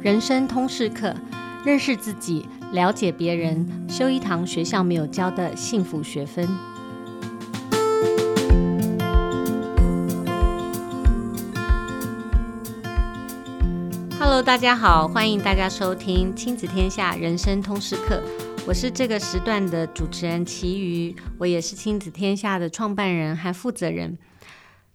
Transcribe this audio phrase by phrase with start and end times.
[0.00, 1.12] 人生通识课，
[1.64, 6.46] 认识自己，了解别人，修一堂学校没有教的幸福学分。
[14.20, 18.22] Hello，大家好，欢迎大家收听亲子天下人生通识课。
[18.68, 24.16] 我是这个时段的主持人齐瑜，我也是亲子天下的创办人和负责人。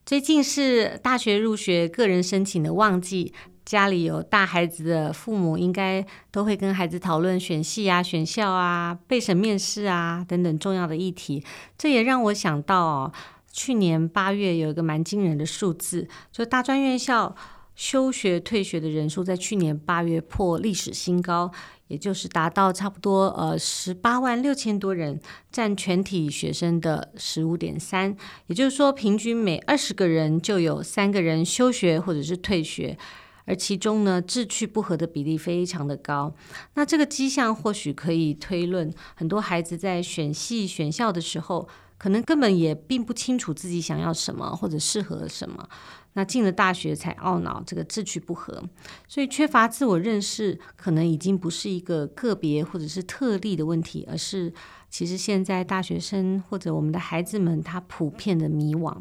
[0.06, 3.34] 最近是大学入学个人申请的旺季，
[3.66, 11.44] 家里有大孩子的父母应该都会跟孩子讨论选系啊、选校啊、备审面试啊等等重要的议题。
[11.78, 13.12] 这也让我想到，
[13.52, 17.36] 去年八月有一个蛮惊人的数字，就大专院校
[17.76, 21.52] 休学退学的人数在去年八月破历史新高。
[21.90, 25.20] 也就是达到差不多呃十八万六千多人，
[25.52, 28.16] 占全体学生的十五点三，
[28.48, 32.98] 也就是说平均每二十个人就有三个人休学或者是退学，
[33.46, 36.34] 而其中呢志趣不合的比例非常的高。
[36.76, 45.68] 那这个迹象或许可以推论，很多孩子在选系选校的时候，可能根本也并不清楚自己想要什么或者适合什么。
[46.16, 48.64] 那进了大学才懊恼这个志趣不合，
[49.08, 54.54] 所以缺乏自我认识，可能已经不是一个个别或者是特例的问题，而是
[54.92, 58.96] 其实现在大学生或者我们的孩子们他普遍的迷惘。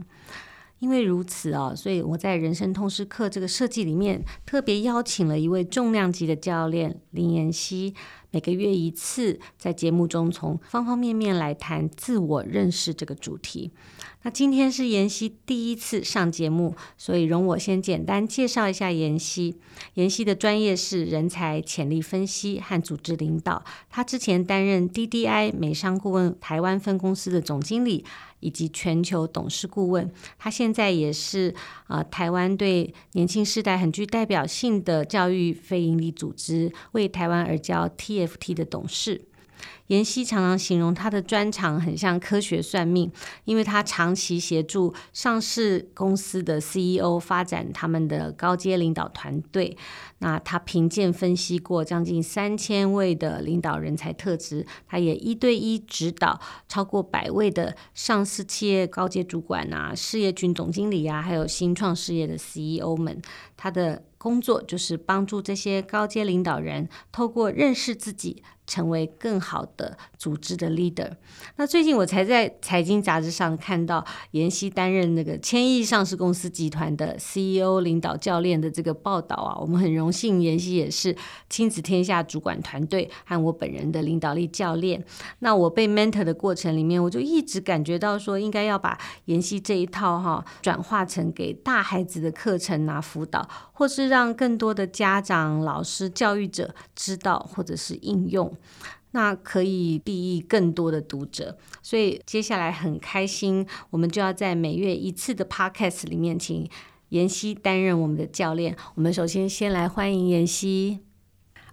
[0.82, 7.94] 因为如此啊，所以我在人生通识课这个设计里面特别邀请了一位重量级的教练林妍希，
[8.32, 13.70] 每个月一次在节目中从方方面面来谈自我认识这个主题。
[14.24, 19.56] 那今天是妍希第一次上节目，所以容我先简单介绍一下妍希。
[19.94, 23.64] 妍希的专业是人才潜力分析和组织领导。
[23.90, 28.04] 她之前担任 DDI 美商顾问台湾分公司的总经理
[28.38, 30.08] 以及全球董事顾问。
[30.38, 31.52] 她现在也是
[31.88, 39.22] 啊、台湾对年轻世代很具代表性的教育非营利组织为台湾而教 TFT 的董事。
[39.92, 43.12] 妍希常常形容他的专长很像科学算命，
[43.44, 49.76] 因为他长期协助上市公司的 CEO 发展他们的高阶领导团队。
[50.20, 63.20] 那他评鉴分析过将近三千位的领导人才特质，他也一对一指导超过百位的上市企业高阶主管啊、事业群总经理啊，还有新创事业的 CEO 们。
[63.58, 68.42] 他的工作就是帮助这些高阶领导人透过认识自己。
[68.72, 71.10] 成为更好的组织的 leader。
[71.56, 81.14] 那最近我才在财经杂志上看到妍希担任那个千亿上市公司集团的 CEO 领导教练的这个报道啊，我们很荣幸妍希也是
[81.50, 85.04] 亲子天下主管团队和我本人的领导力教练。
[85.40, 98.50] 那我被 mentor 的过程里面，我就一直感觉到说，应该要把妍希这一套哈转化成给大孩子的课程啊辅导，或是让更多的家长、老师、教育者知道或者是应用。
[99.12, 106.68] 那可以裨益更多的读者，所以接下来很开心，我们就要在每月一次的 Podcast 里面，请
[107.10, 108.74] 妍希担任我们的教练。
[108.94, 111.00] 我们首先先来欢迎妍希。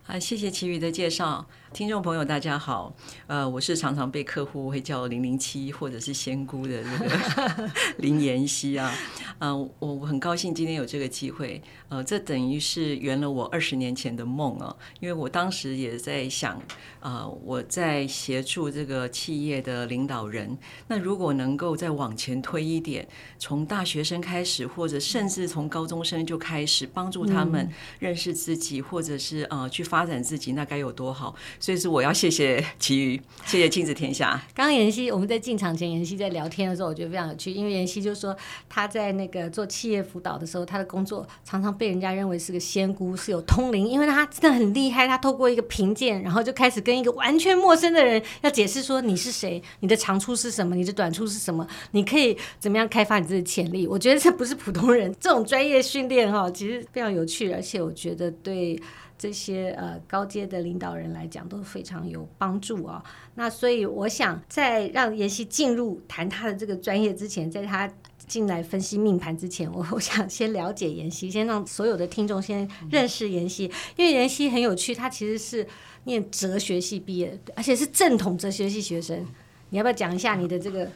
[0.06, 1.48] 啊，谢谢齐宇的介绍。
[1.72, 2.94] 听众朋友，大家好。
[3.28, 8.92] 呃，我是常常被客户会叫零零七或者是仙姑的这个 林妍希啊。
[9.38, 11.62] 嗯、呃，我我很高兴今天有这个机会。
[11.88, 14.76] 呃，这等于是圆了我二十年前的梦啊。
[15.00, 16.56] 因为我当时也在想，
[17.00, 20.58] 啊、呃，我在协助这个企业的领导人。
[20.88, 31.36] 那如果能够再往前推一点，从大学生开始，或者甚至从高中生就开始帮助他们认识自己，或者是呃去发展自己，那该有多好。
[31.60, 34.42] 所以是我要谢谢其余，谢谢亲子天下。
[34.56, 38.36] 刚刚妍希，我们在进场前，妍希在聊天的时候，我觉得非常有趣，因为妍希就说
[38.70, 53.86] 她在那个做企业辅导的时候，她的工作常常被人家认为是个仙姑，是有通灵，因为她真的很厉害，她透过一个评鉴，然后就开始跟一个完全陌生的人要解释说你是谁，你的长处是什么，你的短处是什么，你可以怎么样开发你自己的潜力。
[53.86, 58.80] 我觉得这不是普通人这种专业训练哈，其实非常有趣，而且我觉得对。
[59.20, 63.10] 这些呃高阶的领导人来讲都非常有帮助啊、哦。
[63.36, 67.92] 那所以我想在让妍希进入谈他的这个专业之前，在他
[68.26, 73.66] 进来分析命盘之前，我 我想先了解妍希，先让所有的听众先认识妍希，
[73.98, 75.68] 因为妍希很有趣，他其实是
[76.06, 79.28] 念哲学系毕业，而且是正统哲学系学生。
[79.72, 80.90] 你要不要讲一下你的这个？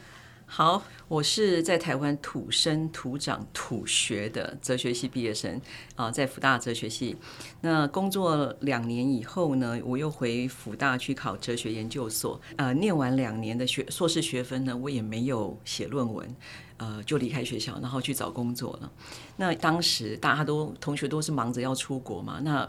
[0.46, 5.60] 好，我是在台湾土生土长土学的哲学系毕业生
[5.96, 7.16] 啊，在辅大哲学系。
[7.62, 12.40] 那工作两年以后呢，我又回辅大去考哲学研究所。
[12.56, 16.36] 呃，念完两年的学硕士学分呢，我也没有写论文，
[16.76, 18.92] 呃，就离开学校，然后去找工作了。
[19.36, 22.68] 那当时大家都同学都是忙着要出国嘛，那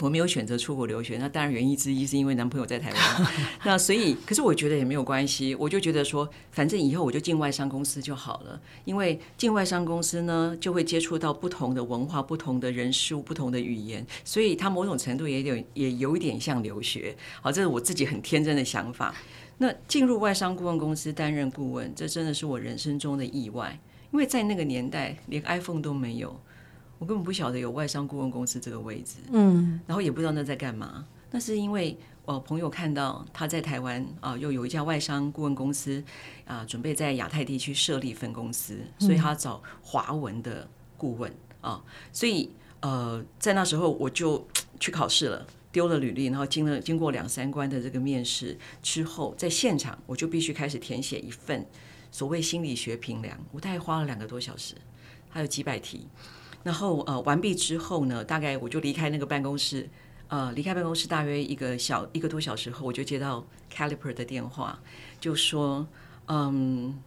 [0.00, 3.26] 我没有选择出国留学，那当然原因之一是因为男朋友在台湾。
[3.64, 8.60] 那所以，可是我觉得也没有关系，我就觉得说，反正以后我就进外商公司就好了。
[8.84, 17.16] 因为进外商公司呢，就会接触到不同的文化、不同的人事物、不同的语言，所以它某种程度也有也有一点像留学。
[17.40, 19.14] 好，这是我自己很天真的想法。
[19.56, 23.80] 那进入外商顾问公司担任顾问，这真的是我人生中的意外，
[24.12, 26.38] 因为在那个年代连 iPhone 都没有。
[26.98, 31.06] 我根本不晓得有外商顾问公司这个位置，嗯，然后也不知道那在干嘛。
[31.30, 36.02] 那是因为我朋友看到他在台湾啊，又有一家外商顾问公司
[36.46, 40.66] 啊，准备在亚太地区设立分公司，所以他找华文的
[40.96, 41.84] 顾问啊。
[42.12, 42.50] 所以
[42.80, 44.46] 呃，在那时候我就
[44.80, 51.66] 去考试了，丢了履历，然后经了经过两三关的这个面试之后，在现场我就必须开始填写一份
[52.10, 54.74] 所谓心理学评量，我大概花了两个多小时，
[55.28, 56.08] 还有几百题。
[56.66, 59.88] 然后呃完毕之后呢，大概我就离开那个办公室，
[60.26, 64.76] 呃离开办公室大约一个小一个多小时后，我就接到 Caliper 的电话，
[65.20, 65.86] 就说
[66.26, 66.98] 嗯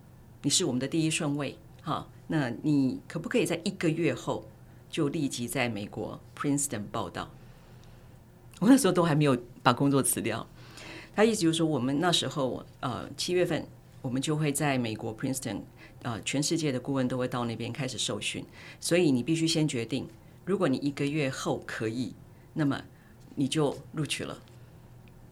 [0.43, 4.45] 你是我们的第一顺位，哈，那你可不可以在一个月后
[4.89, 7.29] 就立即在美国 Princeton 报道？
[8.61, 10.47] 我那时候都还没有把工作辞掉，
[11.13, 13.67] 他意思就是说我们那时候呃七月份
[14.01, 15.63] 我们就会在美国 Princeton。
[16.01, 18.45] 呃，全世界的顾问都会到那边开始受训，
[18.79, 20.07] 所以你必须先决定，
[20.45, 22.13] 如果你一个月后可以，
[22.53, 22.81] 那么
[23.35, 24.39] 你就录取了。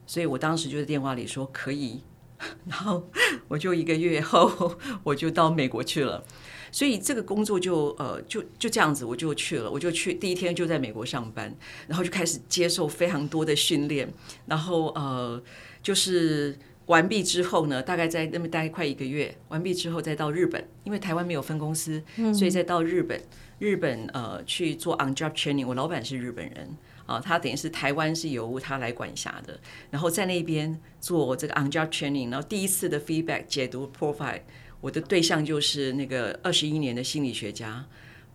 [0.05, 2.01] 所以我当时就在电话里说可以，
[2.67, 3.07] 然后
[3.47, 6.23] 我就一个月后我就到美国去了。
[6.69, 11.55] 所以这个工作就呃就就这样子，我就去了，我就去第一天就在美国上班，
[11.87, 14.11] 然后就开始接受非常多的训练，
[14.47, 15.41] 然后呃
[15.81, 16.57] 就是。
[16.87, 19.33] 完毕之后呢，大概在那边待快一个月。
[19.49, 22.03] 完毕之后再到日本，因为台湾没有分公司，
[22.33, 23.21] 所以再到日本。
[23.59, 29.59] 日本呃去做 on job training，我老板是日本人啊，他等于是台湾是由他来管辖的。
[29.89, 34.41] 然后在那边做这个 on job training，然后第一次的 feedback 解读 profile，
[34.79, 37.83] 我的对象就是那个二十一年的心理学家，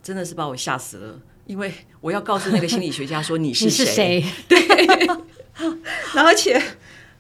[0.03, 4.25] 真的是把我吓死了，因为我要告诉那个心理学家说你是谁？
[4.49, 4.59] 对，
[6.15, 6.61] 然后而且。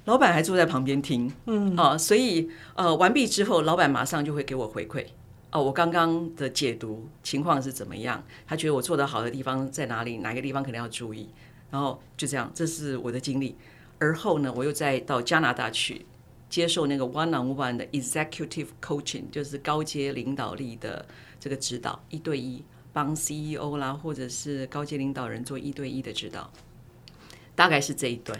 [0.04, 5.06] 老板还坐在旁边听，嗯啊，所以呃完毕之后，老板马上就会给我回馈，
[5.52, 8.22] 哦，我刚刚的解读情况是怎么样？
[8.46, 10.18] 他觉得我做得好的地方在哪里？
[10.18, 11.28] 哪个地方可能要注意？
[11.70, 13.54] 然后就这样，这是我的经历。
[14.00, 16.04] 而后呢，我又再到加拿大去
[16.50, 21.06] 接受那个 one on one 的 executive coaching，就是高阶领导力的
[21.38, 22.60] 这个指导，一对一
[22.92, 26.50] 帮 CEO 啦，或者是高阶领导人做一对一的指导，
[27.54, 28.36] 大概是这一段。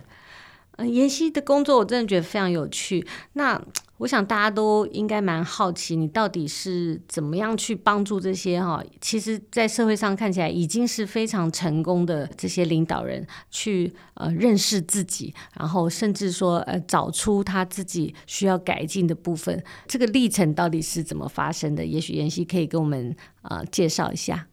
[0.76, 3.06] 嗯，妍希的工作我真的觉得非常有趣。
[3.34, 3.60] 那
[3.98, 8.82] 我想大家都应该蛮好奇，你到底是怎么样去帮助这些哈？
[9.00, 19.62] 其实，在社会上看起来已经是非常成功的这些领导人，去呃认识自己，然后甚至说呃找出他自己需要改进的部分。
[19.86, 21.84] 这个历程到底是怎么发生的？
[21.84, 24.48] 也许妍希可以跟我们呃介绍一下。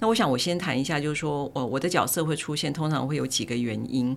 [0.00, 4.16] 那我想我先谈一下，就是说我我的角色会出现，通常会有几个原因。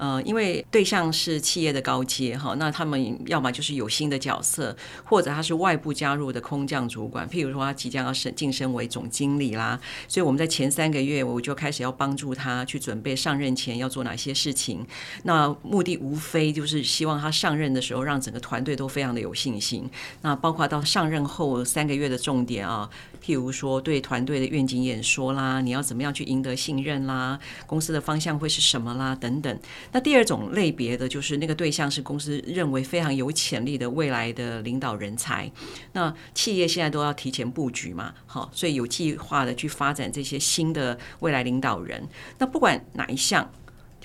[0.00, 4.74] 呃，因为对象是企业的高阶哈，那他们要么就是有新的角色，
[5.04, 14.86] 或者他是外部加入的空降主管，譬如说他即将要升晋升为总经理啦，所以我们在前三个月我就开始要帮助他去准备上任前要做哪些事情。
[15.24, 19.86] 那目的无非就是希望他上任的时候让整个团队都非常的有信心。
[20.22, 22.88] 那包括到上任后三个月的重点啊，
[23.22, 29.58] 譬如说对团队的愿景演说啦，你要怎么样去赢得信任啦，公司的方向会是什么啦等等。
[29.92, 35.50] 那第二种类别的就是那个对象是公司认为非常有潜力的未来的领导人才。
[35.92, 42.06] 那企业现在都要提前布局嘛，好，所以有计划的去发展这些新的未来领导人。
[42.38, 43.50] 那不管哪一项，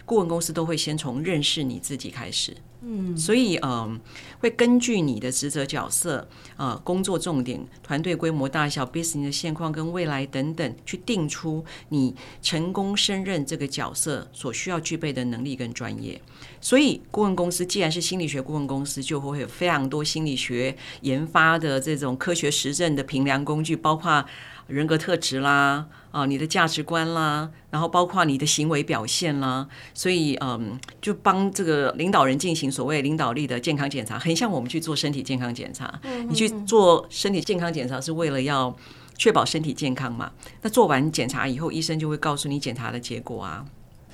[0.05, 2.55] 顾问公司都会先从认识你自己开始。
[2.87, 3.99] 嗯，所以嗯，
[4.39, 16.21] 会根据你的职责角色、啊工作重点、团队规模大小、business 的现况跟未来等等，去定出你成功升任这个角色所需要具备的能力跟专业。
[16.61, 24.23] 所以，顾问公司既然是心理学顾问公司，就会有非常多心理学研发的这种科学实证的评量工具，包括
[24.67, 25.87] 人格特质啦。
[26.15, 35.99] 啊，你的价值观啦，然后包括你的行为表现啦，所以嗯，就帮这个领导人进行所谓领导力的健康检查，很像我们去做身体健康检查。
[36.29, 38.73] 你去做身体健康检查是为了要
[39.17, 40.31] 确保身体健康嘛？
[40.61, 43.65] 那做完检查以后，医生就会告诉你检查的结果啊。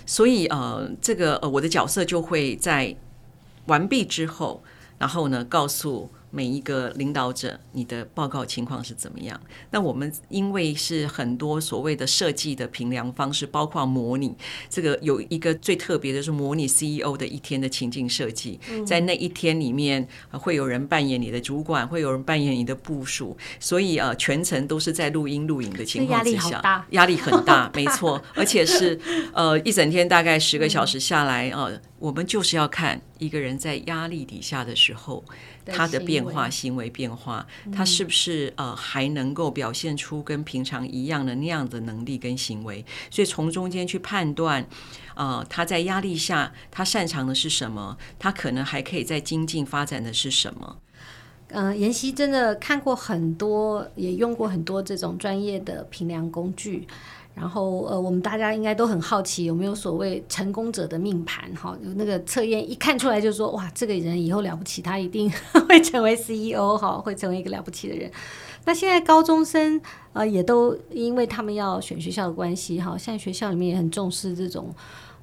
[0.08, 2.96] 所以呃，这个呃，我的角色就会在
[3.68, 4.64] 完毕之后，
[4.98, 9.40] 然后呢，告诉每一个领导者，你的报告情况是怎么样？
[9.70, 14.34] 那我们因为是很多所谓的设计的评量方式，包括模拟
[14.70, 28.98] 这个有一个最特别的是模拟 CEO 的一天的情境设计，在那一天里面会有人扮演你的主管，会有人扮演你的部署，所以呃全程都是在录音录影的情况之下， 压力很大，没错，而且是
[29.34, 35.24] 呃一整天大概十个小时下来呃，我们就是要看一个人在压力底下的时候。
[35.64, 42.84] 他的变化，行为变化，他是不是呃还能够表现出跟平常一样的那样的能力跟行为？
[43.12, 44.68] 所以从中间去判断，
[45.14, 47.96] 呃，他在压力下他擅长的是什么？
[48.18, 50.78] 他可能还可以在精进发展的是什么？
[51.50, 56.88] 嗯、呃，妍希真的看过很多，也用过很多这种专业的评量工具。
[57.34, 61.52] 然后，呃，我们大家应该都很好奇，有没有所谓成功者的命盘？
[61.56, 65.32] 哈，有那个测验一看出来就说，哇，这个人以后了不起，他一定
[65.68, 68.12] 会成为 CEO，哈，会成为一个了不起的人。
[68.66, 69.82] 那现在高中生，
[70.14, 74.74] 呃，也都因为他们要选学校的关系，哈，现在学校里面也很重视这种。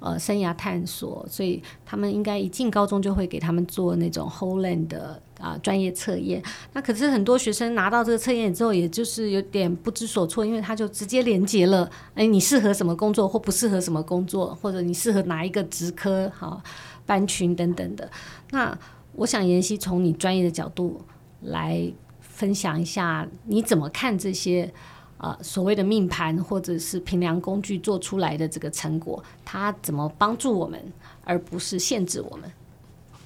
[0.01, 6.43] 呃，生涯探索，所以他们应该一进高中就会给他们做那种 whole land 的啊、专业测验。
[6.73, 16.61] 那可是很多学生拿到这个测验之后，也就是有点不知所措，因为他就直接连接了，哎，你适合什么工作或不适合什么工作，或者你适合哪一个职科、好
[17.05, 18.09] 班群等等的。
[18.51, 18.77] 那
[19.13, 21.01] 我想妍希从你专业的角度
[21.41, 24.71] 来分享一下，你怎么看这些？
[25.19, 30.81] 啊、所谓的命盘或者是评量工具做出来的这个成果，它怎么帮助我们，
[31.25, 32.49] 而不是限制我们？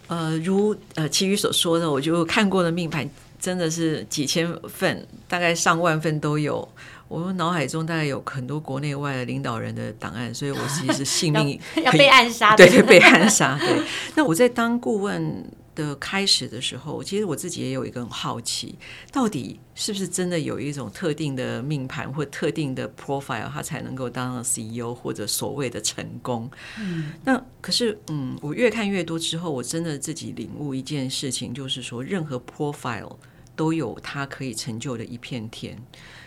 [0.07, 6.67] 呃，如呃其余所说的，我就看过的命盘真的是几千份，大概上万份都有。
[7.07, 13.57] 我们脑海中大概有很多国内外的领导人的档案，所以我其实是性命要， 要被暗杀，对，被暗杀。
[13.60, 13.81] 对，
[14.15, 15.43] 那我在当顾问。
[15.75, 18.75] 的开始的时候，其实我自己也有一个很好奇，
[19.11, 26.49] 到底是不是真的有一种特定的命盘或特定的 profile，他才能够当上 CEO 或者所谓的成功？
[26.79, 33.17] 嗯，那可是，嗯，我越看越多之后，我真的自己领悟一件事情，就是说，任何 profile
[33.55, 35.77] 都有它可以成就的一片天。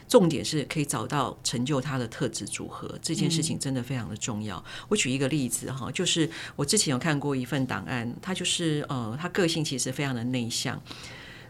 [0.08, 4.62] 重点是可以找到成就他的特质组合，这件事情真的非常的重要。
[4.88, 10.80] 我举一个例子哈，就是我之前有看过一份档案，他就是呃，他个性其实非常的内向，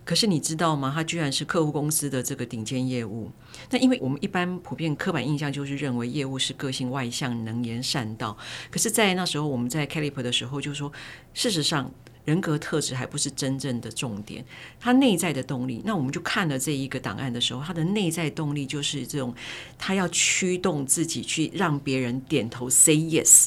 [0.04, 0.90] 可是你知道吗？
[0.94, 3.30] 他居然是客户公司的这个顶尖业务。
[3.70, 8.36] 那因为我们一般普遍刻板印象就是认为业务是个性外向、能言善道，
[8.70, 10.90] 可是，在那时候我们在 Caliper 的时候，就是说
[11.34, 11.92] 事实上。
[12.26, 14.44] 人格特质还不是真正的重点，
[14.78, 15.80] 他内在的动力。
[15.84, 19.32] 那我们就看了这一个档案的时候，他的内在动力就是这种，
[19.78, 23.46] 他要驱动自己去让别人点头 say yes，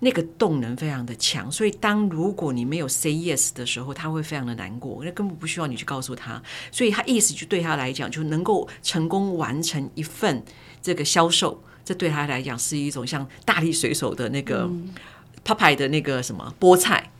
[0.00, 1.50] 那个动能非常的强。
[1.50, 5.04] 所以，当如果你没有 say yes 的时候，他会非常的难过。
[5.04, 6.42] 那根本不需要你去告诉他。
[6.72, 10.42] 所以他意思就对他来讲，就能够成功完成一份
[10.82, 14.68] 这个销售，这对他来讲是一种像大力水手的那个
[15.44, 17.12] Popeye 的那个什么菠菜。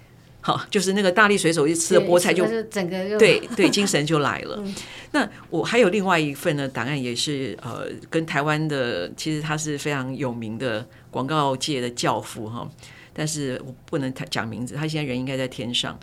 [0.46, 4.54] 好，就是那个大力水手一吃了菠菜就，就整个对 对精神就来了。
[4.60, 4.74] 嗯、
[5.10, 12.70] 那我还有另外一份呢档案，也是呃跟台湾的，其实他是非常有名的广告界的教父哈，
[13.12, 15.98] 但是我不能讲名字，他现在人应该在天上。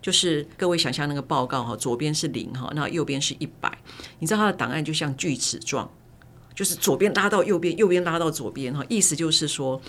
[0.00, 3.68] 就是各位想象那个报告哈，左边是零哈，那右边是一百，
[4.20, 5.90] 你知道他的档案就像锯齿状，
[6.54, 9.82] 就是左边拉到右边，右边拉到左边哈，意思就是说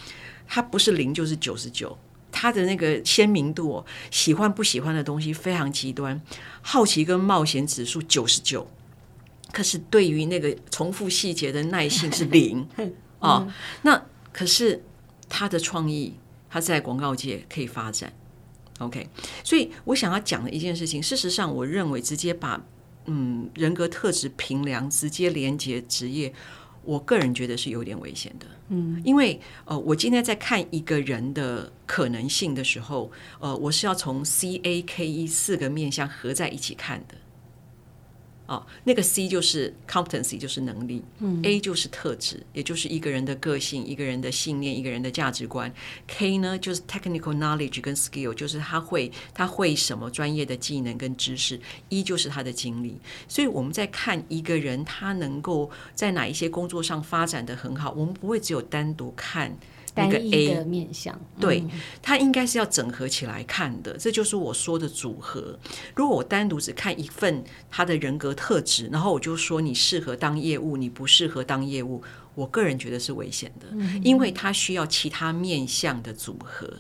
[0.48, 1.96] 它不是零就是九十九。
[2.32, 6.20] 他的那个鲜明度，喜欢不喜欢的东西非常极端，
[6.62, 8.68] 好奇跟冒险指数九十九，
[9.52, 12.68] 可是对于那个重复细节的耐性是零
[13.20, 13.54] 啊、 哦。
[13.82, 14.84] 那可是
[15.28, 16.14] 他的创意，
[16.50, 18.14] 他在广告界可以发展。
[18.80, 19.10] OK，
[19.44, 22.62] 所以我想要讲的一件事情，事实上，我认为直接把
[23.06, 26.34] 嗯人格特质平量直接连接职业。
[26.84, 37.16] 我个人觉得是有点危险的，嗯，因为呃，我今天在看一个人的可能性的时候，呃，我是要从 C A K E 四个面向合在一起看的。
[38.50, 45.72] 哦，那个 C 就是 competency，就是能力，嗯，A 就是特质，也就是一个人的个性、一个人的信念、一个人的价值观。
[46.08, 51.60] K 呢，就是 technical knowledge 跟 skill，就是他会他会什么专业的技能跟知识。
[51.90, 52.98] E 就是他的经历。
[53.28, 59.56] 所以我们在看一个人，他能够在哪一些工作上发展的很好，我们不会只有单独看。
[59.96, 61.64] 一个 A 的面相，对，
[62.02, 65.58] 它应该是要整合起来看的，这就是我说的组合。
[65.96, 72.02] 如果我单独只看一份他的人格特质，然后我就说你适合当业务，你不适合当业务，
[72.36, 73.68] 我个人觉得是危险的，
[74.04, 76.72] 因为它需要其他面向的组合。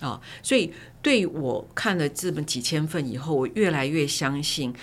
[0.00, 0.20] 啊。
[0.42, 4.74] 所以对我看了这么几千份以后，我越来越相信。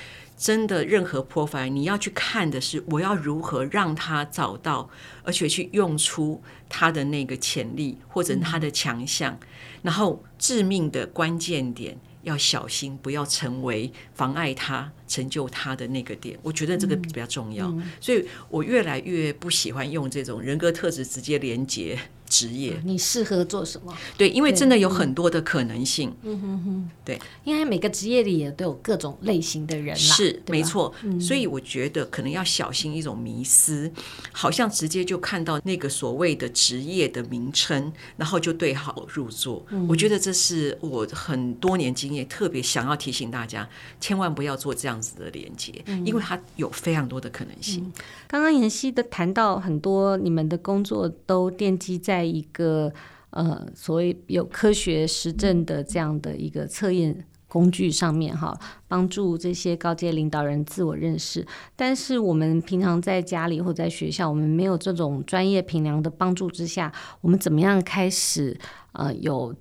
[0.44, 4.90] 真的，任何 profile 你要去看的是，我要如何让他找到，
[5.24, 9.40] 而且去用出他的那个潜力或者他的强项，
[9.84, 16.38] 然后致命的关键点要小心，不要成为妨碍他成就他的那个点。
[16.42, 21.98] 我觉得这个比较重要，所以我越来越不喜欢用这种人格特质直接连接。
[22.34, 23.96] 职业，你适合做什么？
[24.18, 26.12] 对，因为真的有很多的可能性。
[26.24, 30.92] 嗯哼哼，对，因为每个职业里也都有各种类型的人啦，是没错。
[31.22, 33.92] 所以我觉得可能要小心一种迷思，
[34.32, 39.64] 好像直接就看到那个所谓的职业的名称，然后就对号入座。
[39.88, 43.70] 我觉得这是我很多年经验，特别想要提醒大家，
[44.02, 45.72] 千万不要做这样子的连接，
[46.04, 47.94] 因为它有非常多的可能性。
[48.28, 52.23] 刚刚妍希的谈到很多，你们的工作都奠基在。
[52.24, 52.92] 一个
[53.32, 58.56] 呃，所谓有科学实证的这样的一个测验工具上面哈，
[58.88, 61.46] 帮助这些高阶领导人自我认识。
[61.76, 68.58] 但是我们平常在家里或在学校，我们没有这种专业评量的帮助之下，我们怎么样开始
[68.94, 69.56] 呃有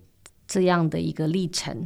[0.46, 1.84] 这样的一个历程？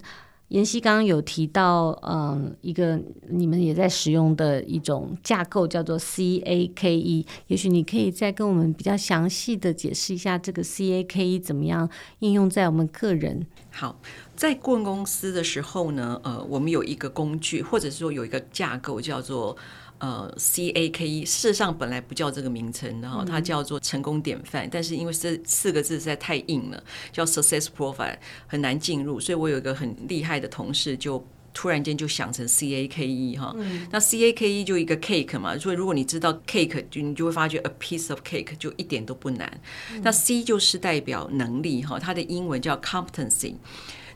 [0.49, 11.88] 妍希刚刚有提到，嗯，一个你们也在使用的一种架构叫做 CAKE，也许你可以再跟我们比较详细的解释一下这个 CAKE 怎么样
[12.21, 13.47] 应用在我们个人。
[13.73, 14.00] 好，
[14.37, 19.57] 在顾问公司的时候呢，呃，我们有一个工具，或者说有一个架构叫做。
[19.99, 33.57] 呃，C A K E，事实上本来不叫这个名称，然后它叫做成功典范，但是因为这四个字实在太硬了，叫 Success Profile，很难进入，所以我有一个很厉害的同事，就突然间就想成 C A K E 哈，
[33.91, 39.61] 那 C A K E 就一个 cake 嘛，所以如果你知道 cake，就你就会发觉 a piece of cake 就一点都不难。
[40.03, 43.55] 那 C 就是代表能力哈，它的英文叫 competency，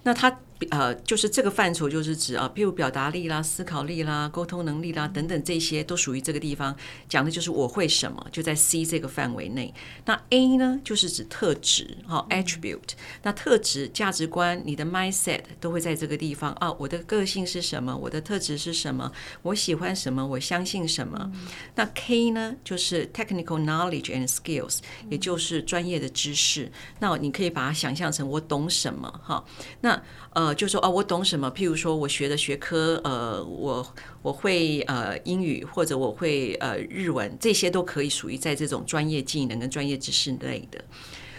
[0.02, 0.40] 那它。
[0.70, 6.76] 呃，就是这个范畴，就是指啊，譬如表达力啦、思考力啦、沟通能力啦等等，这些都属于这个地方。
[7.08, 9.72] 讲的就是我会什么，就在 C 这个范围内。
[10.04, 12.90] 那 A 呢，就是指特质，哈，attribute。
[13.22, 16.70] 那特质、价值观、你的 mindset 都会在这个地方啊。
[16.72, 17.96] 我的个性是什么？
[17.96, 19.10] 我的特质是什么？
[19.42, 20.26] 我喜欢什么？
[20.26, 21.32] 我相信什么？
[21.74, 26.70] 那 K 呢，就是 technical knowledge and skills，也就是专业的知识。
[26.98, 29.44] 那你可以把它想象成我懂什么，哈。
[29.80, 30.00] 那
[30.32, 31.50] 呃，就说哦，我懂什么？
[31.52, 33.86] 譬如说，我学的学科，呃，我
[34.22, 40.82] 我会呃英语，或者我会呃日文，这些都可以属于在这种专业技能跟专业知识类的。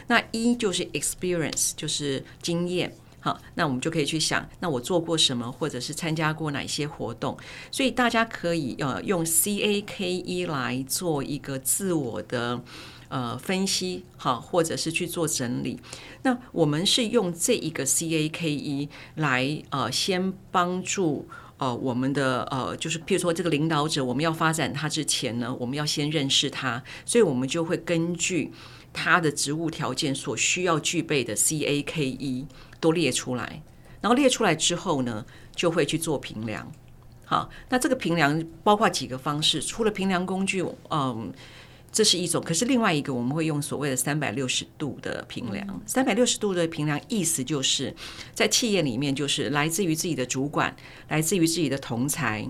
[0.07, 2.93] 那一就是 experience，就是经验。
[3.19, 7.37] 好，那我们就可以去想，那我做过什么，或者是参加过哪些活动？
[7.71, 12.61] 所以大家可以呃用 C A K E 来做一个自我的。
[13.11, 15.77] 呃，分析好，或者是去做整理。
[16.23, 28.53] 那我们是用这一个 CAKE 来呃，先帮助呃我们的呃，就是譬如说这个领导者，我们要发展他之前呢，我们要先认识他，所以我们就会根据
[28.93, 32.45] 他的职务条件所需要具备的 CAKE
[32.79, 33.61] 都列出来。
[33.99, 36.71] 然后列出来之后呢，就会去做评量。
[37.25, 41.33] 好，那这个评量包括几个方式，除了评量工具，嗯。
[41.91, 45.81] 这是一种，可是另外一个我们会用所谓的三百六十度的评量。
[45.85, 47.93] 三百六十度的评量意思就是
[48.33, 50.73] 在企业里面，就是来自于自己的主管，
[51.09, 52.47] 来自于自己的同才，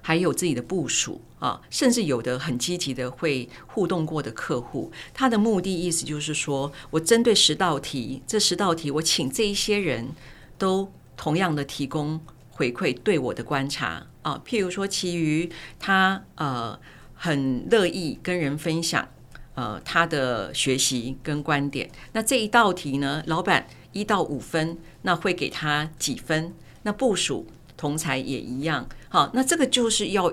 [0.00, 4.92] 还有自己的部署啊，甚至有的很积极的会互动过的客户。
[5.12, 10.10] 他的目的意思就是说，我针对十道题，这十道题我请这一些人
[10.56, 12.20] 都同样的提供
[12.50, 16.78] 回馈对我的观察啊，譬如说其余他呃。
[17.18, 19.06] 很乐意跟人分享，
[19.54, 21.90] 呃，他的学习跟观点。
[22.12, 26.54] 那这一道题呢，老板一到五分，那会给他几分？
[26.84, 28.88] 那部署同才也一样。
[29.10, 30.32] 好，那这个就是要。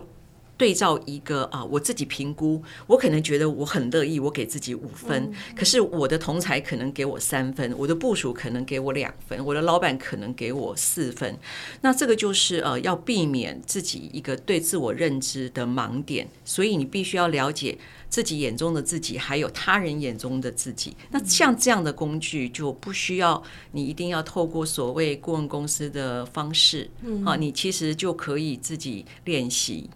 [0.58, 5.34] 对照一个啊，我自己评估，我可能觉得我很乐意，我给自己五分。
[5.56, 11.38] 可是我的同才可能给我三分，我的部署可能给我两分，我的老板可能给我四分。
[11.82, 16.28] 那这个就是呃，要避免自己一个对自我认知的盲点。
[16.44, 17.78] 所以你必须要了解
[18.10, 20.96] 自己眼中的自己，还有他人眼中的自己。
[21.12, 29.90] 那像这样的工具，就不需要你一定要透过所谓顾问公司的方式，嗯啊，你其实就可以自己练习。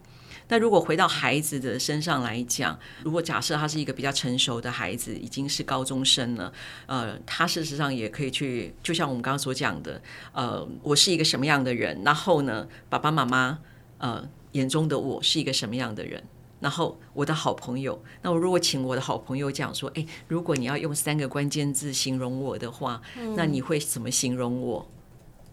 [0.49, 6.51] 那如果回到孩子的身上来讲，如果假设他是一个比较成熟的孩子，已经是高中生了，
[6.88, 10.01] 呃，他事实上也可以去，就像我们刚刚所讲的，
[10.33, 13.59] 呃，我是一个什么样的人，然后呢，爸爸妈妈
[13.99, 16.23] 呃眼中的我是一个什么样的人，
[16.59, 23.01] 然后我的好朋友，那我如果请我的好朋友讲说，哎，如果你要用三个关键字形容我的话，
[23.35, 24.89] 那你会怎么形容我？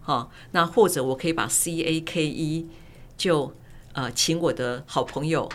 [0.01, 2.69] 好，那或者我可以把 C A K E
[3.17, 3.55] 就
[3.97, 5.49] 呃请我的好朋友，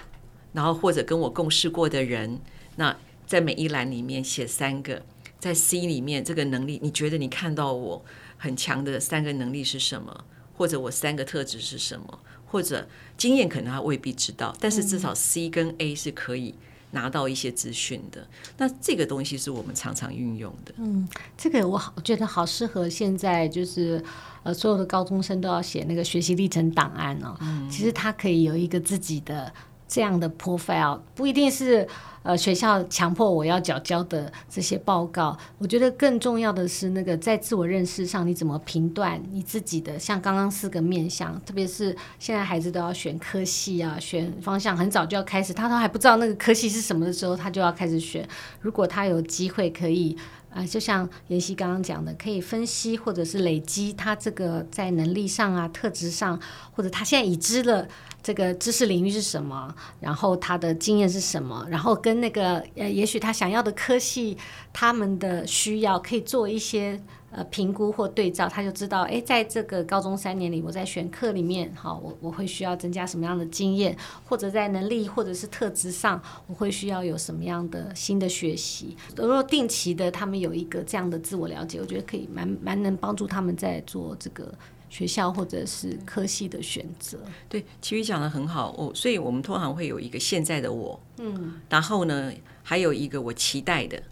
[0.52, 2.42] 然后或者跟我共事过的人，
[2.76, 5.04] 那在每一栏里面写三个，
[5.38, 8.04] 在 C 里面这个能力，你觉得你看到我
[8.38, 10.26] 很强的三个能力是什么？
[10.58, 12.20] 或者我三个特质是什么？
[12.48, 16.56] 或者经验可能他未必知道，但是至少 C 跟 A 是可以
[16.92, 18.26] 拿到一些资讯的。
[18.58, 20.74] 那这个东西是我们常常运用的。
[20.78, 24.04] 嗯，这个我好觉得好适合现在就是
[24.44, 27.36] 呃所有的高中生都要写那个学习历程档案哦。
[27.42, 29.52] 嗯，其实他可以有一个自己的
[29.92, 31.86] 这样的 profile，不一定是。
[32.24, 39.98] 呃，学校强迫我要缴交的这些报告，我觉得更重要的是那个在自我认识上，你怎么评断你自己的？
[39.98, 48.24] 像刚刚四个面向，特别是现在孩子都要选科系啊，选方向，很早就要开始，他都还不知道那个科系是什么的时候，他就要开始选。
[48.60, 50.16] 如果他有机会可以，
[50.54, 56.40] 啊，就像妍希刚刚讲的，可以分析或者是累积他这个在能力上啊、特质上，
[56.72, 57.88] 或者他现在已知的。
[58.24, 59.74] 这个知识领域是什么？
[60.00, 61.66] 然后他的经验是什么？
[61.72, 64.38] 然后跟那个呃，也许他想要的科系，
[64.72, 78.96] 他们的需要可以做一些呃评估或对照，他就知道，哎，在这个高中三年里，我在选课里面，好，我我会需要增加什么样的经验，或者在能力或者是特质上，我会需要有什么样的新的学习。
[79.16, 84.54] 如果定期的他们有一个这样的自我了解，我觉得可以蛮蛮能帮助他们在做这个。
[84.92, 87.18] 学校或者是科系的选择，
[87.48, 92.30] 对，其余讲的很好哦，所以我们通常会有一个现在的我，嗯，然后呢，
[92.62, 94.04] 还有一个我期待的，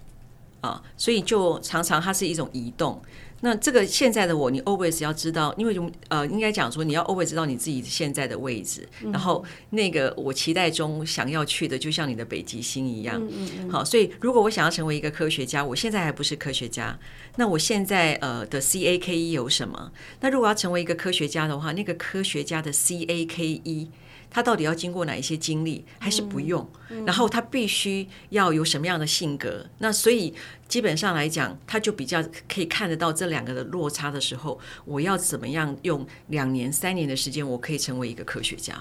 [0.62, 3.02] 啊，所以就常常它是一种移动。
[3.41, 5.74] 那这个现在的我，你 always 要知道，因为
[6.10, 13.15] 呃，应该讲说你要 always 知道你自己现在的位置，嗯、然后那个我期待中想要去的，就像你的北极星一样。
[13.17, 17.00] 嗯嗯嗯好，所以如果我想要成为一个科学家，我现在还不是科学家，
[17.38, 19.89] 那我现在呃的 C A K E 有什么？
[20.19, 23.88] 那如果要成为一个科学家的话，那个科学家的 C A K E。
[24.31, 26.61] 他到底要经过哪一些经历，还是不用？
[26.89, 29.65] 嗯嗯、然后他必须要有什么样的性格？
[29.79, 30.33] 那所以
[30.67, 38.75] 基本上来讲，他就比较可以看得到这两个的落差的时候，我要怎么样用两年、三年的时间，我可以成为一个科学家？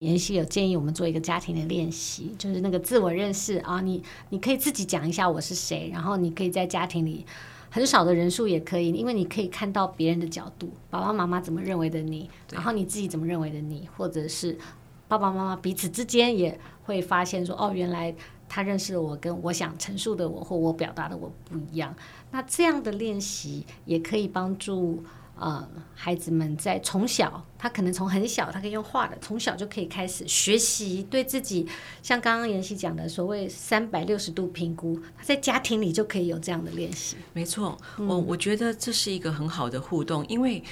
[0.00, 7.24] 妍希有建议我们做一个家庭的练习，就是那个自我认识啊，你你可以自己讲一下我是谁，然后你可以在家庭里
[7.70, 14.58] 很少的人数也可以，因为你可以看到别人的角度，爸爸妈妈怎么认为的你，然后你自己怎么认为的你，或者是。
[15.06, 18.14] 爸爸妈妈彼此之间也会发现说，哦，原来
[18.48, 21.94] 他认识了我，跟我想陈述的我或我表达的我不一样。
[22.30, 25.02] 那这样的练习也可以帮助
[25.38, 31.66] 呃孩子们在从小，他可能从很小，他可以用画的，从小就可以开始学习对自己，
[32.02, 37.16] 像刚刚妍希讲的所谓三百六十度评估，他在家庭里就可以有这样的练习。
[37.32, 40.62] 没错，我我觉得这是一个很好的互动，因为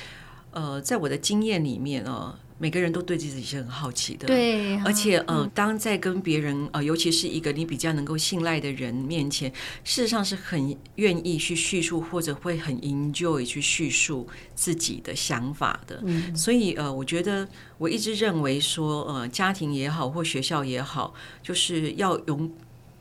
[0.53, 2.35] 呃，在我的经验里面哦。
[2.63, 9.51] 每个人都对自己是很好奇的，对，而且呃，当在跟别人呃，尤其是一个你比较能够信赖的人面前，
[9.83, 16.01] 事实上是很愿意去叙述，或者会很 enjoy 去叙述自己的想法的。
[16.05, 17.49] 嗯，所以呃，我觉得
[17.79, 22.49] 我一直认为说，呃，家庭也好，或学校也好，就是要用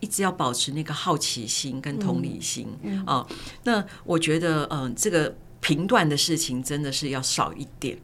[0.00, 2.66] 一直要保持那个好奇心跟同理心
[3.06, 3.24] 啊。
[3.62, 7.96] 那我觉得，嗯、呃，这个评断的事情真的是要少一点。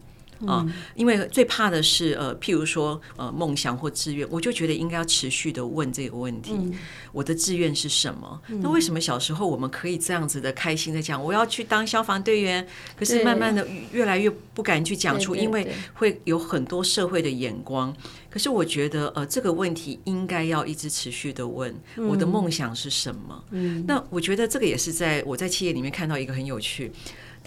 [0.47, 6.53] 啊，因为最怕的是呃，譬如说呃，梦想或志愿，我就觉得应该要持续的问这个问题。
[6.55, 6.73] 嗯、
[7.13, 8.41] 我的志愿是什么？
[8.49, 12.67] 嗯、那为什么小时候我们可以这样子的开心的讲，我要去当消防队员？
[12.97, 17.95] 可是慢慢的越来越不敢去讲出，因为会有很多社会的眼光。
[18.31, 23.45] 可是我觉得呃，这个问题应该要一直持续的问，我的梦想是什么？
[23.51, 26.93] 嗯、那我觉得这个也是在我在企业里面看到一个很有趣。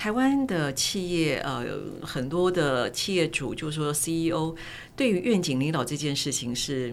[0.02, 1.64] 台湾的企业，呃，
[2.02, 4.56] 很多的企业主，就是说 CEO，
[4.96, 6.92] 对于愿景领导这件事情是，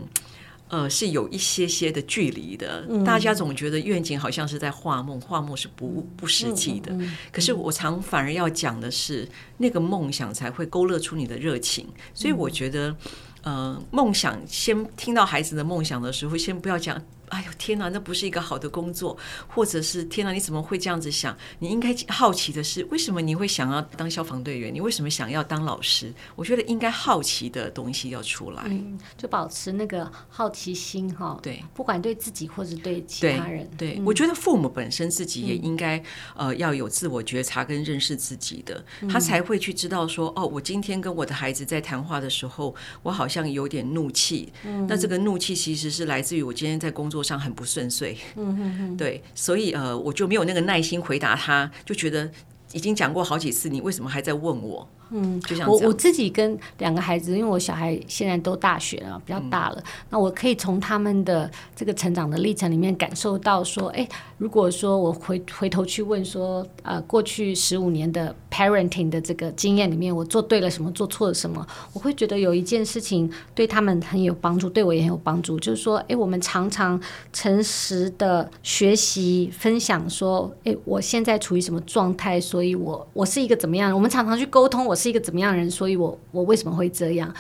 [0.68, 2.85] 呃，是有一些些的距离的。
[2.87, 6.92] 嗯、大家总觉得愿景好像是在画梦，画梦是不不实际的。
[6.92, 11.87] 嗯嗯嗯、可是我常反而要讲的是，那个梦想才会勾勒出你的热情。
[12.12, 12.94] 所以我觉得，
[13.40, 17.03] 呃，梦想先听到孩子的梦想的时候，先不要讲。
[17.29, 19.17] 哎呦天哪，那不是一个好的工作，
[19.49, 21.37] 或者是天哪，你怎么会这样子想？
[21.59, 24.75] 你应该好奇的是，为什么你会想要当消防队员？
[24.75, 26.12] 你为什么想要当老师？
[26.35, 31.38] 我觉得应该好奇的东西要出来，嗯，就保持那个好奇心哈。
[31.43, 33.69] 对，不管对自己或者对其他人。
[33.77, 35.99] 对，对、嗯，我觉得父母本身自己也应该、
[36.37, 44.53] 嗯、呃要有自我觉察跟认识自己的，他才会去知道说，哦，我今天跟我的孩子在谈话的时候，我好像有点怒气。
[44.64, 48.17] 嗯，那这个怒气其实是来自于我今天在工作上很不顺遂。
[48.37, 52.31] 嗯哼哼，对，所以呃，我就没有那个耐心回答他，就觉得
[52.73, 54.89] 已经讲过好几次，你为什么还在问我？
[55.11, 77.01] 嗯，就像我我自己跟两个孩子，因为我小孩现在都大学了，比较大了，嗯、那我可以从他们的这个成长的历程里面感受到说，哎，如果说我回回头去问说，呃，过去十五年的 parenting 的这个经验里面，我做对了什么，做错了什么，我会觉得有一件事情对他们很有帮助，对我也很有帮助，就是说，哎，我们常常
[77.33, 84.98] 诚实的学习分享说，哎，我现在处于什么状态，所以我我是一个怎么样，我们常常去沟通我。
[84.99, 85.71] 是一个怎么样的人？
[85.71, 87.33] 所以我我为什么会这样？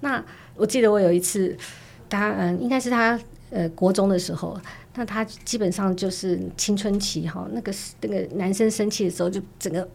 [0.00, 0.24] 那
[0.56, 1.56] 我记得我有一次，
[2.08, 3.20] 他嗯，应该是他
[3.50, 4.58] 呃国中的时候，
[4.96, 9.88] 那他基本上就是青春期哈，那个那个男生生气的时候，就整个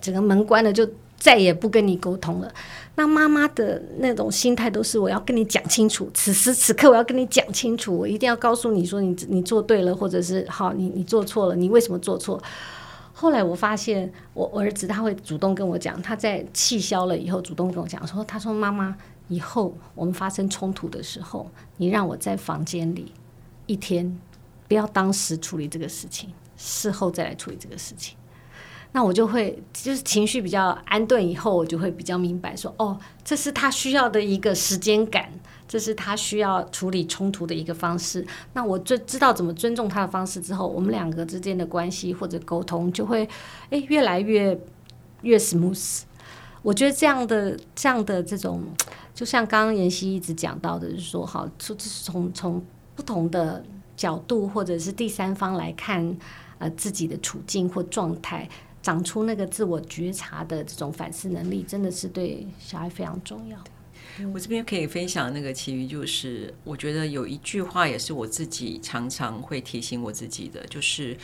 [0.00, 2.52] 整个门关了，就再也不跟你沟通了。
[2.96, 12.42] 那妈妈的那种心态都是我要跟你讲清楚，此时此刻我要跟你讲清楚，我一定要告诉你说你你做对了，或者是好你你做错了，你为什么做错？
[13.22, 18.96] 后来我发现，我儿子他会主动跟我讲，他在气消了以后，主动跟我讲说：“他说妈妈，
[19.28, 23.12] 以后我们发生冲突的时候，你让我在房间里
[23.66, 24.18] 一天，
[24.66, 28.16] 不要当时处理这个事情，事后再来处理这个事情。”
[28.92, 35.30] 那我就会就是情绪比较安顿以后，我就会比较明白说：“哦，这是他需要的一个时间感。”
[35.66, 38.26] 这是他需要处理冲突的一个方式。
[38.52, 43.26] 那我就知道怎么尊重他的方式之后，我们两个之间的关系或者沟通就会
[43.70, 44.60] 诶越来越
[45.22, 46.02] 越 smooth。
[46.60, 48.62] 我觉得这样的这样的这种，
[49.14, 52.62] 就像刚刚妍希一直讲到的，就是说，好，就是从从
[52.94, 53.64] 不同的
[53.96, 56.14] 角度或者是第三方来看，
[56.58, 58.46] 呃，自己的处境或状态，
[58.82, 63.56] 长出那个自我觉察的这种反思能力，真的是对小孩非常重要。
[64.34, 71.16] 我这边可以分享那个其余，就是我觉得有一句话也是我自己常常会提醒我自己的，就是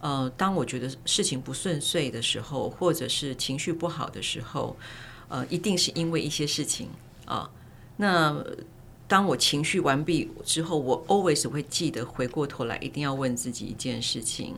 [0.00, 4.76] 呃，当我觉得事情不顺遂的时候，或者是情绪不好的时候，
[5.28, 6.88] 呃，一定是因为一些事情
[7.24, 7.50] 啊。
[7.96, 8.44] 那
[9.08, 14.54] 当我情绪完毕之后，我 always 会记得回过头来，一定要问自己一件事情，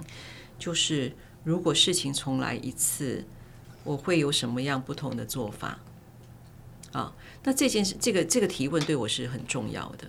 [0.58, 1.12] 就是
[1.48, 3.24] 如果事情重来一次，
[3.82, 5.78] 我会有什么样不同的做法？
[6.92, 7.10] 啊，
[7.42, 10.06] 那这件事，这个这个提问对我是很重要的。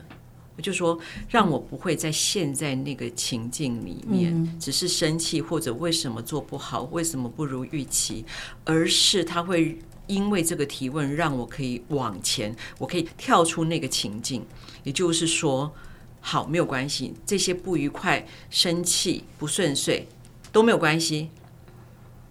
[0.58, 1.00] 我就说，
[1.30, 8.26] 让我不会在现在那个情境里面，只是生气或者为什么做不好，为什么不如预期，
[8.66, 14.46] 而是他会因为这个提问，让我可以往前，我可以跳出那个情境。
[14.84, 15.74] 也就是说，
[16.20, 20.06] 好，没有关系，这些不愉快、生气、不顺遂
[20.52, 21.30] 都没有关系。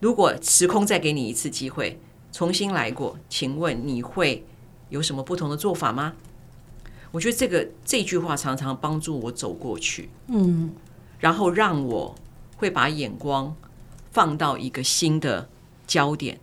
[0.00, 1.98] 如果时空再给你一次机会。
[2.30, 4.44] 重新来过，请问你会
[4.90, 6.12] 有什么不同的做法吗？
[7.10, 10.70] 我觉得这个这句话常常帮助我走过去，嗯，
[11.18, 12.14] 然后让我
[12.58, 13.56] 会把眼光
[14.12, 15.48] 放到一个新的
[15.86, 16.38] 焦点。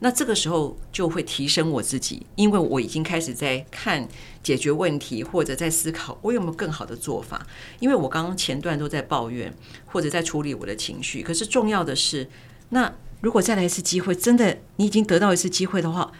[0.00, 4.08] 那这个时候就会提升我自己，因为我已经开始在看
[4.46, 7.44] 解决问题，或者在思考我有没有更好的做法。
[7.80, 9.52] 因为我刚刚前段都在抱怨，
[9.86, 12.28] 或者在处理我的情绪，可是重要的是
[12.68, 12.94] 那。
[13.22, 16.12] 如果再来一次机会，真的你已经得到一次机会的话，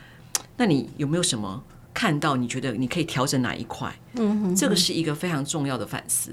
[0.56, 1.62] 那你有没有什么
[1.94, 2.34] 看到？
[2.34, 3.94] 你觉得你可以调整哪一块？
[4.14, 6.32] 嗯哼，这个是一个非常重要的反思，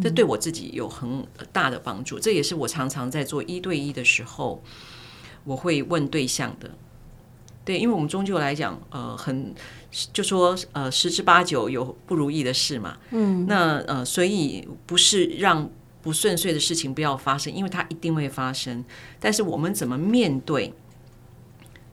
[0.00, 2.18] 这对我自己有很大的帮助。
[2.18, 4.62] 这也是我常常在做一对一的时候，
[5.44, 6.70] 我会问对象的。
[7.66, 9.54] 对，因为我们终究来讲，呃，很
[10.14, 12.96] 就说呃，十之八九有不如意的事嘛。
[13.10, 15.68] 嗯，那呃，所以不是让。
[16.02, 18.84] 不顺遂的事情不要发生，因为它一定会发生。
[19.18, 20.72] 但是我们怎么面对？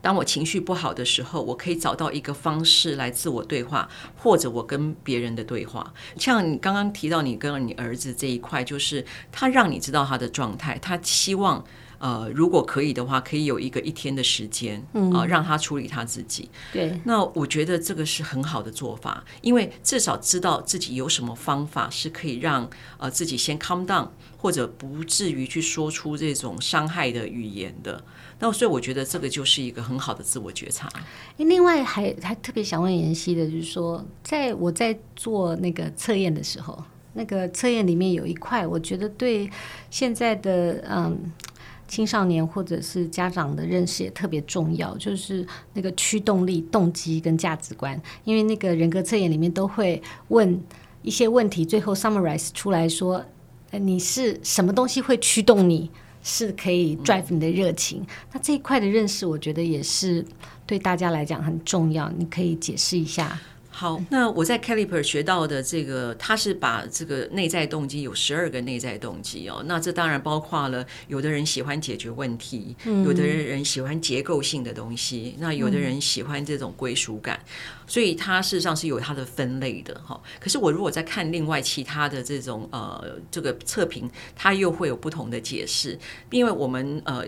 [0.04, 5.92] 当我情绪不好的时候，我可以找到一个方式来自我对话，或者我跟别人的对话。
[6.16, 11.66] 像你刚刚提到你跟你儿子这一块，就是他让你知道他的状态，他希望。
[12.04, 16.50] 呃，如果可以的话，可以有一个一天的时间，啊、嗯呃，让他处理他自己。
[16.74, 28.04] 对，那我觉得这个是很好的做法，因为至少知道自己有什么方法是可以让呃自己先 calm down，或者不至于去说出这种伤害的语言的。
[28.40, 30.90] 那所以我觉得这个就是一个很好的自我觉察。
[31.38, 36.84] 另外还还特别想问妍希的，就是说，在我在做那个测验的时候。
[37.16, 39.48] 那个测验里面有一块，我觉得对
[39.92, 41.32] 现在的嗯
[41.94, 48.02] 青少年或者是家长的认识也特别重要，就是那个驱动力、动机跟价值观。
[48.24, 50.60] 因为那个人格测验里面都会问
[51.04, 53.24] 一些问题，最后 summarize 出来说，
[53.70, 55.92] 你是什么东西会驱动你，
[56.24, 58.04] 是可以 drive 你的热情。
[58.32, 60.26] 那这一块的认识，我觉得也是
[60.66, 62.12] 对大家来讲很重要。
[62.18, 63.40] 你可以解释一下。
[63.76, 69.64] 好，那我在 Caliper 学到的这个，他是把这个内在动机有十二个内在动机哦。
[69.66, 77.40] 那这当然包括了有的人喜欢解决问题，有的人人喜欢结构性的东西，那有的人喜欢这种归属感，
[77.88, 80.22] 所以它事实上是有它的分类的哈。
[80.40, 85.98] 可是我如果在看另外其他的这种呃这个测评，它又会有不同的解释，
[86.30, 87.26] 因为我们呃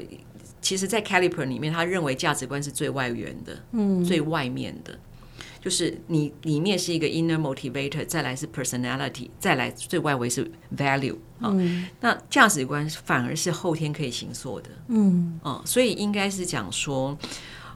[0.61, 4.97] 其实，在 Caliper 里面，他认为价值观是最外缘的，嗯，最外面的。
[5.65, 11.49] 就是你里面是一个 inner motivator，再来是 personality，再来最外围是 value 啊。
[11.49, 14.69] 嗯、那价值观反而是后天可以形塑的。
[14.89, 17.17] 嗯，啊，所以应该是讲说，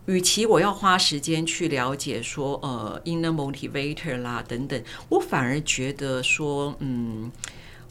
[0.05, 7.31] 与其我要花时间去了解说呃 inner motivator 啦等等，我反而觉得说，嗯，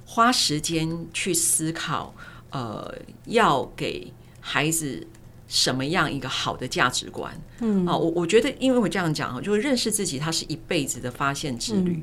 [0.06, 2.14] 花时间去思考，
[2.50, 5.08] 呃，要给孩子。
[5.48, 7.34] 什么样一个好的价值观？
[7.60, 12.02] 嗯啊，我我觉得，因为我这样讲哈，就是认识自己，它是一辈子的发现之旅，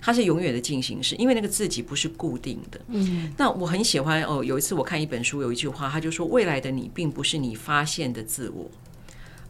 [0.00, 2.80] 它是永远的进行式，因为那个自己不是固定的。
[2.88, 4.42] 嗯，那我很喜欢哦。
[4.42, 8.70] 有一次我看一本书，有一句话，他就说：“未来的你，并不是你发现的自我，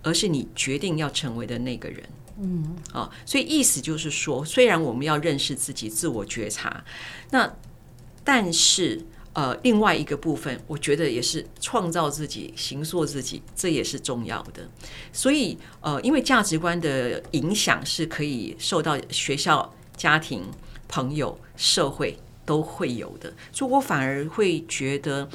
[0.03, 2.03] 而是你决定要成为的那个人。”
[2.43, 6.85] 嗯啊，所以意思就是说，虽然我们要认识自己、自我觉察，
[7.31, 7.55] 那
[8.25, 9.07] 但是。
[9.37, 14.67] 呃，另外一个部分，我觉得也是创造自己、形塑自己，这也是重要的。
[15.13, 20.43] 所以，呃，因为价值观的影响是可以受到学校、家庭、
[20.89, 25.29] 朋友、社会都会有的，所以我反而会觉得。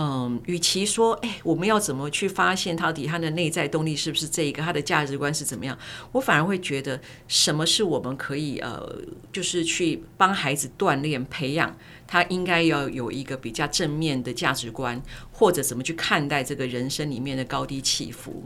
[0.00, 5.76] 嗯，与其说，哎，我们要怎么去发现到底他的内在动力是不是这一个，他的价值观是怎么样？
[6.12, 8.96] 我反而会觉得，什么是我们可以呃，
[9.32, 11.76] 就是去帮孩子锻炼、培养
[12.08, 18.42] 他应该要有一个比较正面的价值观，或者怎么去看待这个人生里面的高低起伏？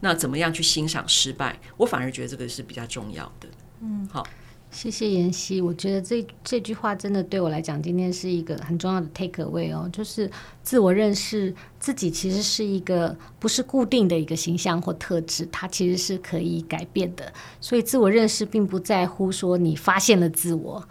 [0.00, 1.60] 那怎么样去欣赏失败？
[1.76, 3.48] 我反而觉得这个是比较重要的。
[3.82, 4.26] 嗯，好。
[4.70, 10.30] 谢谢妍希，我觉得这这句话真的对我来讲，今天是一个很重要的 take away 哦，就是
[10.62, 17.30] 自我认识自己其实是一个不是固定的一个形象或特质，它其实是可以改变的。
[17.60, 20.82] 所以自我认识并不在乎说你发现了自我，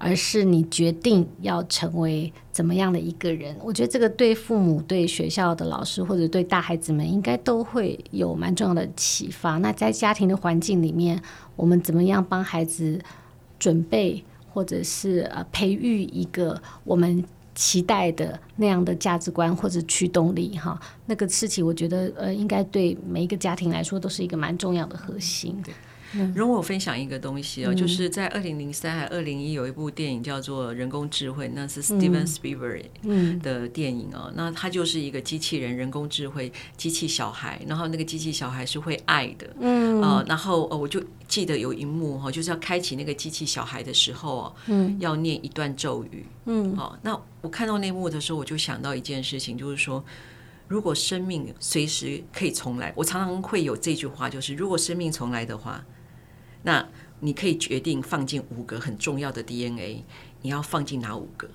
[0.00, 3.54] 而是你决定要成为怎么样的一个人。
[3.60, 9.58] 我觉得这个对父母、对学校的老师或者对大孩子们，应该都会有蛮重要的启发。
[9.58, 11.20] 那在家庭的环境里面，
[11.56, 13.00] 我们怎么样帮孩子
[13.58, 17.24] 准备，或者是呃培育一个我们
[17.56, 20.80] 期待的那样的价值观或者驱动力哈？
[21.06, 25.60] 那个事情，我觉得呃应该对每一个家庭来说都是一个蛮重要的核心。
[26.34, 32.84] 容我分享一个东西哦，就是在二零零三还二零一有一部电影叫做《人工智慧》，那是 Steven Spielberg
[33.42, 34.32] 的电影哦。
[34.34, 40.00] 那它就是一个机器人、人工智慧、机器小孩，然后那个机器小孩是会爱的，嗯。
[40.02, 50.04] 啊，然后呃我就记得有一幕哈，就是要开启那个机器小孩的时候哦，嗯，要念一段咒语，嗯，好，那我看到那幕的时候，我就想到一件事情，就是说，
[50.68, 55.84] 如果生命随时可以重来，我常常会有这句话，就是如果生命重来的话。
[56.62, 56.86] 那
[57.20, 60.02] 你可以决定放进五个很重要的 DNA，
[60.42, 61.48] 你要放进哪五个？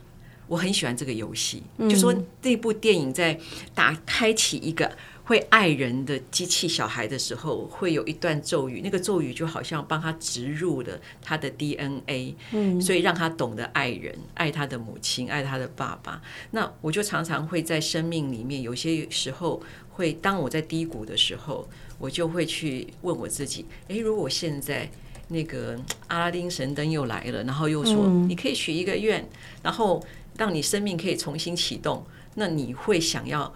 [0.47, 3.39] 我很喜欢这个游戏，嗯、就说这部电影在
[3.73, 16.21] 打开启一个会爱人的机器小孩的时候，会有一段咒语，那个咒语就好像帮他植入了他的 DNA，嗯，所以让他懂得爱人，爱他的母亲，爱他的爸爸。
[16.51, 21.67] 那我就常常会在生命里面，有些时候会当我在低谷的时候。
[21.99, 24.89] 我就会去问我自己：诶，如果现在
[25.29, 29.25] 那个阿拉丁神灯又来了，然后又说你可以许一个愿，
[29.61, 30.03] 然后
[30.35, 32.05] 让你生命可以重新启动，
[32.35, 33.53] 那你会想要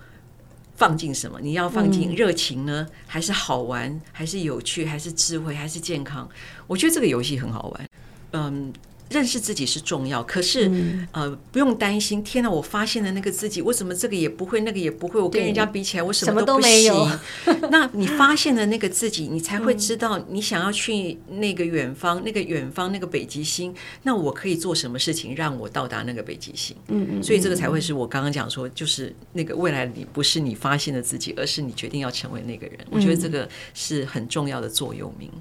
[0.78, 1.38] 放进什么？
[1.42, 6.30] 你要放进热情呢，还是好玩，还是有趣，还是智慧，还是健康？
[6.68, 7.88] 我觉得这个游戏很好玩，
[8.32, 8.72] 嗯。
[9.10, 12.24] 认识自己是重要，可是、嗯、呃，不用担心。
[12.24, 15.20] 天哪，我发现了那个自己，我怎么这个也不会，那个也不会？
[15.20, 16.94] 我跟人家比起来，我什么都不行。
[17.72, 23.74] 那你发现了那个自己，你才会知道你想要去那个远方，那个远方那个北极星。
[24.04, 26.76] 那我可以做什么事情让我到达那个北极星？
[26.88, 27.24] 嗯嗯。
[27.24, 32.78] 所以这个才会是我刚刚讲说，就是那个未来你不是你发现的自己，而是你决定要成为那个人。
[32.90, 35.32] 我觉得这个是很重要的座右铭。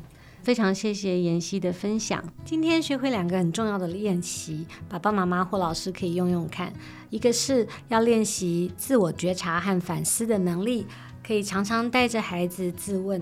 [0.47, 2.23] 非常谢谢妍希的分享。
[2.45, 6.73] 今天学会两个很重要的练习，爸爸妈妈或老师可以用用看。
[7.11, 10.87] 一个是要练习自我觉察和反思的能力，
[11.27, 13.21] 可以常常带着孩子自问。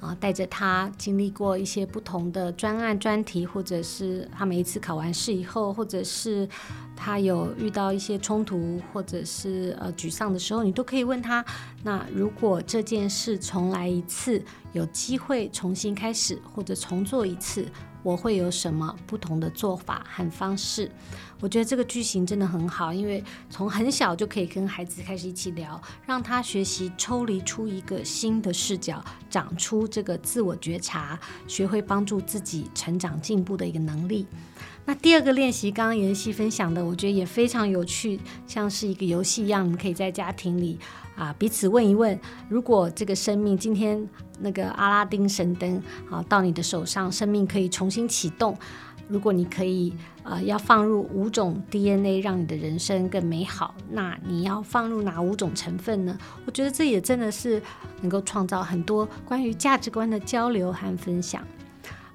[0.00, 6.48] 啊，带着他经历过一些不同的专案专题，或者是他每一次考完试以后，或者是
[6.94, 11.44] 他有遇到一些冲突，或者是呃沮丧的时候，你都可以问他：
[11.82, 14.42] 那如果这件事重来一次，
[14.72, 17.66] 有机会重新开始，或者重做一次，
[18.06, 20.88] 我会有什么不同的做法和方式？
[21.40, 34.24] 我觉得这个句型真的很好，因为从很小就可以跟孩子开始一起聊，让他学习抽离出一个新的视角，长出这个自我觉察，学会帮助自己成长进步的一个能力。
[34.88, 40.78] 那第二个练习，刚刚妍希分享的，我觉得也非常有趣，像是一个游戏一样，你可以在家庭里
[41.16, 42.16] 啊彼此问一问：
[42.48, 44.08] 如果这个生命今天
[44.38, 48.56] 那个阿拉丁神灯啊到你的手上，生命可以重新启动。
[49.08, 49.92] 如果你可以，
[50.24, 56.16] 呃，要放入五种 DNA，让你的人生更美好，那你要放入哪五种成分呢？
[56.44, 57.62] 我觉得这也真的是
[58.00, 61.42] 能够创造很多关于价值观的交流和分享。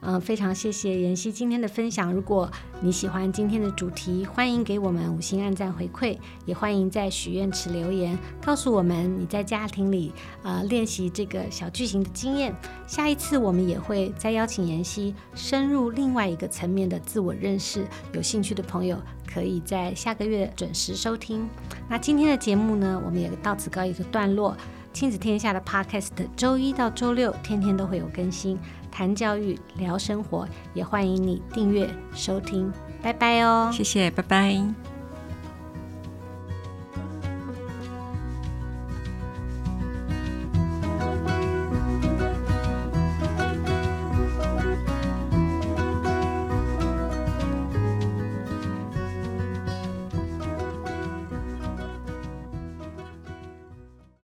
[0.04, 2.12] 嗯，非常谢谢妍希今天的分享。
[2.12, 2.50] 如果
[2.82, 12.52] 你喜欢今天的主题，欢迎给我们五星按赞回馈，也欢迎在许愿池留言，告诉我们你在家庭里呃练习这个小句型的经验。
[12.88, 17.86] 下一次我们也会再邀请妍希深入另外一个层面的自我认识。
[18.14, 18.98] 有兴趣的朋友
[19.32, 21.48] 可以在下个月准时收听。
[21.88, 24.58] 那今天的节目呢，我们也到此告一个段落。
[24.94, 28.60] 亲子天下的 Podcast，周一到周六天天都会有更新。
[29.02, 32.72] 谈教育，聊生活，也欢迎你订阅收听，
[33.02, 33.72] 拜拜哦！
[33.74, 34.91] 谢谢，拜拜。